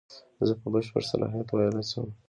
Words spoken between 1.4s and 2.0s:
ویلای